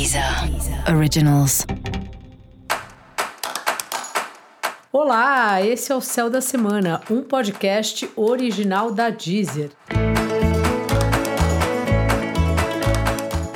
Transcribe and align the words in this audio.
Deezer 0.00 0.24
Originals. 0.96 1.66
Olá, 4.90 5.62
esse 5.62 5.92
é 5.92 5.94
o 5.94 6.00
Céu 6.00 6.30
da 6.30 6.40
Semana, 6.40 7.02
um 7.10 7.20
podcast 7.22 8.08
original 8.16 8.92
da 8.92 9.10
Deezer. 9.10 9.72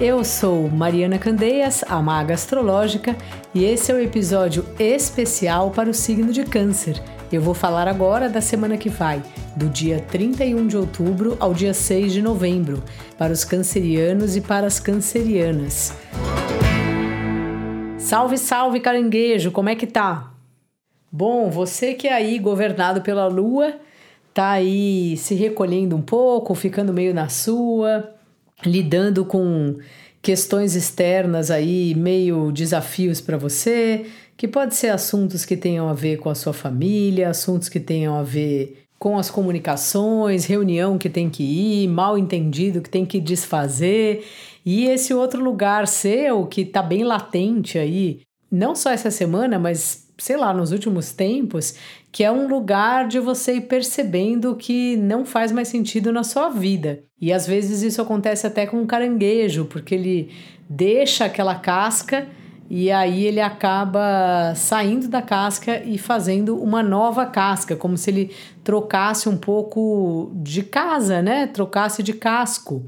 Eu 0.00 0.22
sou 0.22 0.70
Mariana 0.70 1.18
Candeias, 1.18 1.82
a 1.88 2.00
maga 2.00 2.34
astrológica, 2.34 3.16
e 3.52 3.64
esse 3.64 3.90
é 3.90 3.94
o 3.96 4.00
episódio 4.00 4.64
especial 4.78 5.72
para 5.72 5.90
o 5.90 5.94
signo 5.94 6.32
de 6.32 6.44
Câncer. 6.44 7.02
Eu 7.32 7.42
vou 7.42 7.52
falar 7.52 7.88
agora 7.88 8.28
da 8.28 8.40
semana 8.40 8.76
que 8.76 8.88
vai, 8.88 9.20
do 9.56 9.68
dia 9.68 9.98
31 10.08 10.68
de 10.68 10.76
outubro 10.76 11.36
ao 11.40 11.52
dia 11.52 11.74
6 11.74 12.12
de 12.12 12.22
novembro, 12.22 12.80
para 13.18 13.32
os 13.32 13.44
cancerianos 13.44 14.36
e 14.36 14.40
para 14.40 14.68
as 14.68 14.78
cancerianas. 14.78 15.92
Salve, 18.08 18.38
salve, 18.38 18.80
caranguejo, 18.80 19.50
como 19.50 19.68
é 19.68 19.74
que 19.74 19.86
tá? 19.86 20.32
Bom, 21.12 21.50
você 21.50 21.92
que 21.92 22.08
é 22.08 22.14
aí 22.14 22.38
governado 22.38 23.02
pela 23.02 23.26
lua, 23.26 23.78
tá 24.32 24.52
aí 24.52 25.14
se 25.18 25.34
recolhendo 25.34 25.94
um 25.94 26.00
pouco, 26.00 26.54
ficando 26.54 26.90
meio 26.90 27.12
na 27.12 27.28
sua, 27.28 28.14
lidando 28.64 29.26
com 29.26 29.76
questões 30.22 30.74
externas 30.74 31.50
aí, 31.50 31.94
meio 31.94 32.50
desafios 32.50 33.20
para 33.20 33.36
você, 33.36 34.06
que 34.38 34.48
pode 34.48 34.74
ser 34.74 34.88
assuntos 34.88 35.44
que 35.44 35.54
tenham 35.54 35.86
a 35.86 35.92
ver 35.92 36.16
com 36.16 36.30
a 36.30 36.34
sua 36.34 36.54
família, 36.54 37.28
assuntos 37.28 37.68
que 37.68 37.78
tenham 37.78 38.16
a 38.16 38.22
ver 38.22 38.87
com 38.98 39.16
as 39.16 39.30
comunicações, 39.30 40.44
reunião 40.44 40.98
que 40.98 41.08
tem 41.08 41.30
que 41.30 41.42
ir, 41.44 41.88
mal 41.88 42.18
entendido 42.18 42.80
que 42.80 42.90
tem 42.90 43.06
que 43.06 43.20
desfazer, 43.20 44.26
e 44.66 44.86
esse 44.86 45.14
outro 45.14 45.42
lugar 45.42 45.86
seu 45.86 46.46
que 46.46 46.62
está 46.62 46.82
bem 46.82 47.04
latente 47.04 47.78
aí, 47.78 48.20
não 48.50 48.74
só 48.74 48.90
essa 48.90 49.10
semana, 49.10 49.58
mas 49.58 50.08
sei 50.18 50.36
lá, 50.36 50.52
nos 50.52 50.72
últimos 50.72 51.12
tempos, 51.12 51.76
que 52.10 52.24
é 52.24 52.30
um 52.30 52.48
lugar 52.48 53.06
de 53.06 53.20
você 53.20 53.54
ir 53.54 53.62
percebendo 53.62 54.56
que 54.56 54.96
não 54.96 55.24
faz 55.24 55.52
mais 55.52 55.68
sentido 55.68 56.12
na 56.12 56.24
sua 56.24 56.48
vida. 56.48 57.04
E 57.20 57.32
às 57.32 57.46
vezes 57.46 57.82
isso 57.82 58.02
acontece 58.02 58.46
até 58.46 58.66
com 58.66 58.78
um 58.78 58.86
caranguejo, 58.86 59.66
porque 59.66 59.94
ele 59.94 60.30
deixa 60.68 61.24
aquela 61.24 61.54
casca 61.54 62.26
e 62.70 62.90
aí 62.90 63.24
ele 63.24 63.40
acaba 63.40 64.52
saindo 64.54 65.08
da 65.08 65.22
casca 65.22 65.82
e 65.84 65.96
fazendo 65.96 66.56
uma 66.62 66.82
nova 66.82 67.24
casca, 67.24 67.74
como 67.74 67.96
se 67.96 68.10
ele 68.10 68.36
trocasse 68.62 69.28
um 69.28 69.38
pouco 69.38 70.30
de 70.34 70.62
casa, 70.62 71.22
né? 71.22 71.46
Trocasse 71.46 72.02
de 72.02 72.12
casco. 72.12 72.84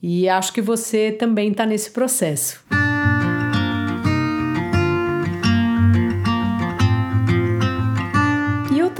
E 0.00 0.28
acho 0.28 0.52
que 0.52 0.62
você 0.62 1.10
também 1.10 1.50
está 1.50 1.66
nesse 1.66 1.90
processo. 1.90 2.64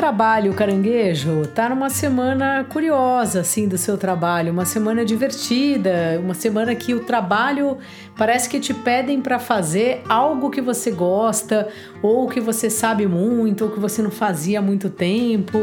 Trabalho 0.07 0.55
caranguejo 0.55 1.49
tá 1.53 1.69
numa 1.69 1.91
semana 1.91 2.62
curiosa 2.62 3.41
assim 3.41 3.67
do 3.67 3.77
seu 3.77 3.99
trabalho, 3.99 4.53
uma 4.53 4.65
semana 4.65 5.05
divertida, 5.05 6.21
uma 6.23 6.33
semana 6.33 6.77
que 6.77 6.95
o 6.95 7.01
trabalho 7.01 7.79
parece 8.17 8.48
que 8.48 8.61
te 8.61 8.73
pedem 8.73 9.21
para 9.21 9.41
fazer 9.41 10.03
algo 10.09 10.48
que 10.48 10.61
você 10.61 10.93
gosta 10.93 11.67
ou 12.01 12.29
que 12.29 12.41
você 12.41 12.71
sabe 12.71 13.05
muito 13.05 13.65
ou 13.65 13.71
que 13.73 13.81
você 13.81 14.01
não 14.01 14.13
fazia 14.13 14.61
há 14.61 14.63
muito 14.63 14.89
tempo, 14.89 15.59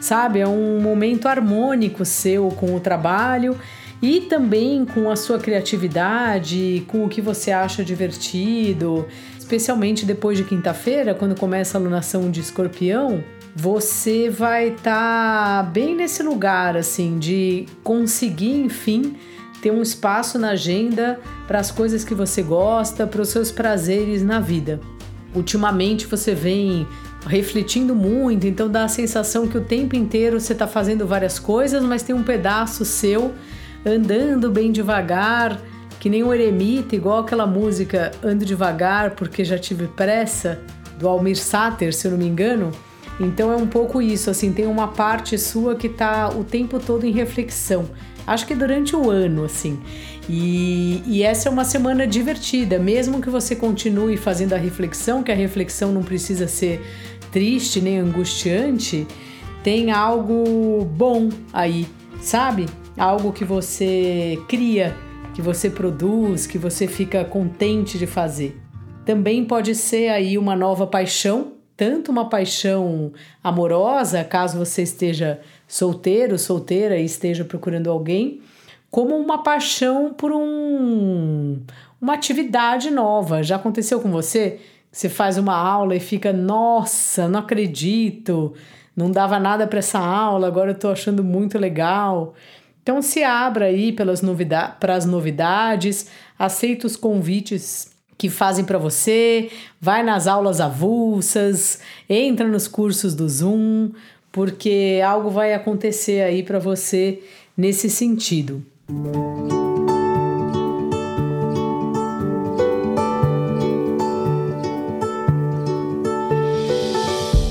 sabe? 0.00 0.38
É 0.38 0.46
um 0.46 0.80
momento 0.80 1.26
harmônico 1.26 2.04
seu 2.04 2.50
com 2.50 2.76
o 2.76 2.78
trabalho 2.78 3.58
e 4.00 4.20
também 4.20 4.84
com 4.84 5.10
a 5.10 5.16
sua 5.16 5.40
criatividade, 5.40 6.84
com 6.86 7.04
o 7.04 7.08
que 7.08 7.20
você 7.20 7.50
acha 7.50 7.84
divertido, 7.84 9.08
especialmente 9.36 10.06
depois 10.06 10.38
de 10.38 10.44
quinta-feira, 10.44 11.16
quando 11.16 11.34
começa 11.34 11.76
a 11.76 11.80
alunação 11.80 12.30
de 12.30 12.38
escorpião, 12.38 13.24
você 13.60 14.30
vai 14.30 14.68
estar 14.68 15.64
tá 15.64 15.68
bem 15.68 15.96
nesse 15.96 16.22
lugar 16.22 16.76
assim 16.76 17.18
de 17.18 17.66
conseguir, 17.82 18.54
enfim, 18.54 19.16
ter 19.60 19.72
um 19.72 19.82
espaço 19.82 20.38
na 20.38 20.50
agenda 20.50 21.18
para 21.48 21.58
as 21.58 21.68
coisas 21.68 22.04
que 22.04 22.14
você 22.14 22.40
gosta, 22.40 23.04
para 23.04 23.20
os 23.20 23.30
seus 23.30 23.50
prazeres 23.50 24.22
na 24.22 24.38
vida. 24.38 24.78
Ultimamente 25.34 26.06
você 26.06 26.36
vem 26.36 26.86
refletindo 27.26 27.96
muito, 27.96 28.46
então 28.46 28.68
dá 28.68 28.84
a 28.84 28.88
sensação 28.88 29.48
que 29.48 29.58
o 29.58 29.64
tempo 29.64 29.96
inteiro 29.96 30.38
você 30.38 30.52
está 30.52 30.68
fazendo 30.68 31.04
várias 31.04 31.40
coisas, 31.40 31.82
mas 31.82 32.04
tem 32.04 32.14
um 32.14 32.22
pedaço 32.22 32.84
seu 32.84 33.34
andando 33.84 34.52
bem 34.52 34.70
devagar, 34.70 35.60
que 35.98 36.08
nem 36.08 36.22
um 36.22 36.32
eremita, 36.32 36.94
igual 36.94 37.18
aquela 37.18 37.44
música 37.44 38.12
Ando 38.22 38.44
Devagar 38.44 39.16
porque 39.16 39.44
já 39.44 39.58
tive 39.58 39.88
pressa, 39.88 40.60
do 40.96 41.08
Almir 41.08 41.36
Sater, 41.36 41.92
se 41.92 42.06
eu 42.06 42.12
não 42.12 42.18
me 42.18 42.26
engano. 42.26 42.70
Então 43.20 43.52
é 43.52 43.56
um 43.56 43.66
pouco 43.66 44.00
isso, 44.00 44.30
assim, 44.30 44.52
tem 44.52 44.66
uma 44.66 44.88
parte 44.88 45.36
sua 45.36 45.74
que 45.74 45.88
tá 45.88 46.28
o 46.28 46.44
tempo 46.44 46.78
todo 46.78 47.04
em 47.04 47.10
reflexão. 47.10 47.88
Acho 48.26 48.46
que 48.46 48.54
durante 48.54 48.94
o 48.94 49.10
ano, 49.10 49.44
assim. 49.44 49.80
E, 50.28 51.02
e 51.06 51.22
essa 51.22 51.48
é 51.48 51.52
uma 51.52 51.64
semana 51.64 52.06
divertida, 52.06 52.78
mesmo 52.78 53.20
que 53.20 53.30
você 53.30 53.56
continue 53.56 54.16
fazendo 54.16 54.52
a 54.52 54.58
reflexão, 54.58 55.22
que 55.22 55.32
a 55.32 55.34
reflexão 55.34 55.90
não 55.90 56.02
precisa 56.02 56.46
ser 56.46 56.80
triste 57.32 57.80
nem 57.80 57.98
angustiante, 57.98 59.06
tem 59.62 59.90
algo 59.90 60.84
bom 60.84 61.30
aí, 61.52 61.86
sabe? 62.20 62.66
algo 62.98 63.32
que 63.32 63.44
você 63.44 64.38
cria, 64.48 64.94
que 65.34 65.40
você 65.40 65.70
produz, 65.70 66.46
que 66.46 66.58
você 66.58 66.86
fica 66.86 67.24
contente 67.24 67.96
de 67.96 68.06
fazer. 68.06 68.60
Também 69.04 69.44
pode 69.44 69.74
ser 69.74 70.08
aí 70.08 70.36
uma 70.36 70.56
nova 70.56 70.86
paixão, 70.86 71.52
tanto 71.78 72.10
uma 72.10 72.28
paixão 72.28 73.12
amorosa, 73.42 74.24
caso 74.24 74.58
você 74.58 74.82
esteja 74.82 75.40
solteiro, 75.68 76.36
solteira 76.36 76.98
e 76.98 77.04
esteja 77.04 77.44
procurando 77.44 77.88
alguém, 77.88 78.42
como 78.90 79.16
uma 79.16 79.44
paixão 79.44 80.12
por 80.12 80.32
um 80.32 81.60
uma 82.00 82.14
atividade 82.14 82.90
nova. 82.90 83.44
Já 83.44 83.56
aconteceu 83.56 84.00
com 84.00 84.10
você? 84.10 84.58
Você 84.90 85.08
faz 85.08 85.38
uma 85.38 85.54
aula 85.54 85.94
e 85.94 86.00
fica, 86.00 86.32
nossa, 86.32 87.28
não 87.28 87.40
acredito, 87.40 88.54
não 88.96 89.08
dava 89.08 89.38
nada 89.38 89.64
para 89.64 89.78
essa 89.78 90.00
aula, 90.00 90.48
agora 90.48 90.70
eu 90.70 90.74
estou 90.74 90.90
achando 90.90 91.22
muito 91.22 91.58
legal. 91.58 92.34
Então 92.82 93.00
se 93.00 93.22
abra 93.22 93.66
aí 93.66 93.92
pelas 93.92 94.20
novidades, 94.20 94.74
para 94.80 94.94
as 94.94 95.06
novidades, 95.06 96.10
aceita 96.36 96.88
os 96.88 96.96
convites 96.96 97.96
que 98.18 98.28
fazem 98.28 98.64
para 98.64 98.76
você, 98.78 99.48
vai 99.80 100.02
nas 100.02 100.26
aulas 100.26 100.60
avulsas, 100.60 101.78
entra 102.10 102.48
nos 102.48 102.66
cursos 102.66 103.14
do 103.14 103.28
Zoom, 103.28 103.92
porque 104.32 105.00
algo 105.06 105.30
vai 105.30 105.54
acontecer 105.54 106.22
aí 106.22 106.42
para 106.42 106.58
você 106.58 107.22
nesse 107.56 107.88
sentido. 107.88 108.60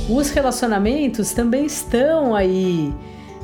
Os 0.10 0.30
relacionamentos 0.32 1.32
também 1.32 1.66
estão 1.66 2.36
aí 2.36 2.94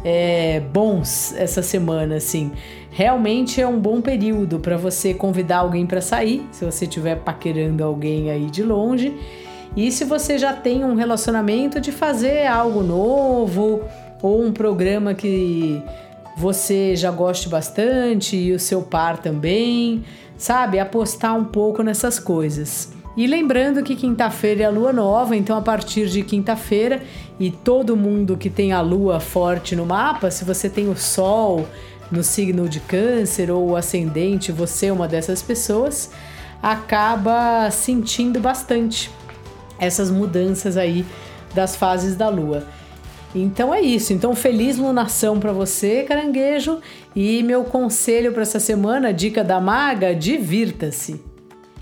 é, 0.03 0.59
bons 0.59 1.33
essa 1.35 1.61
semana, 1.61 2.15
assim. 2.15 2.51
Realmente 2.91 3.59
é 3.61 3.67
um 3.67 3.79
bom 3.79 4.01
período 4.01 4.59
para 4.59 4.77
você 4.77 5.13
convidar 5.13 5.57
alguém 5.57 5.85
para 5.85 6.01
sair, 6.01 6.47
se 6.51 6.63
você 6.63 6.85
estiver 6.85 7.15
paquerando 7.17 7.83
alguém 7.83 8.29
aí 8.29 8.49
de 8.49 8.61
longe. 8.61 9.15
E 9.75 9.91
se 9.91 10.05
você 10.05 10.37
já 10.37 10.53
tem 10.53 10.83
um 10.83 10.93
relacionamento, 10.93 11.81
de 11.81 11.91
fazer 11.91 12.45
algo 12.45 12.83
novo 12.83 13.81
ou 14.21 14.43
um 14.43 14.51
programa 14.51 15.15
que 15.15 15.81
você 16.37 16.95
já 16.95 17.09
goste 17.09 17.49
bastante 17.49 18.35
e 18.35 18.51
o 18.53 18.59
seu 18.59 18.83
par 18.83 19.17
também, 19.17 20.03
sabe? 20.37 20.79
Apostar 20.79 21.35
um 21.35 21.45
pouco 21.45 21.81
nessas 21.81 22.19
coisas. 22.19 22.91
E 23.15 23.27
lembrando 23.27 23.83
que 23.83 23.95
quinta-feira 23.95 24.63
é 24.63 24.65
a 24.65 24.69
lua 24.71 24.91
nova, 24.91 25.35
então 25.35 25.55
a 25.55 25.61
partir 25.61 26.07
de 26.07 26.23
quinta-feira, 26.23 27.03
e 27.39 27.51
todo 27.51 27.95
mundo 27.95 28.35
que 28.35 28.49
tem 28.49 28.71
a 28.73 28.81
lua 28.81 29.19
forte 29.19 29.75
no 29.75 29.85
mapa, 29.85 30.31
se 30.31 30.43
você 30.43 30.67
tem 30.67 30.89
o 30.89 30.97
sol 30.97 31.67
no 32.11 32.23
signo 32.23 32.67
de 32.67 32.79
Câncer 32.79 33.51
ou 33.51 33.71
o 33.71 33.75
ascendente, 33.75 34.51
você 34.51 34.87
é 34.87 34.93
uma 34.93 35.07
dessas 35.07 35.43
pessoas, 35.43 36.09
acaba 36.61 37.69
sentindo 37.69 38.39
bastante 38.39 39.11
essas 39.77 40.09
mudanças 40.09 40.75
aí 40.75 41.05
das 41.53 41.75
fases 41.75 42.15
da 42.15 42.29
lua. 42.29 42.65
Então 43.35 43.73
é 43.73 43.81
isso. 43.81 44.13
Então 44.13 44.35
feliz 44.35 44.77
lunação 44.77 45.39
para 45.39 45.51
você, 45.51 46.03
caranguejo, 46.03 46.79
e 47.15 47.43
meu 47.43 47.63
conselho 47.63 48.31
para 48.31 48.41
essa 48.41 48.59
semana, 48.59 49.13
dica 49.13 49.43
da 49.43 49.59
maga, 49.59 50.15
divirta-se. 50.15 51.32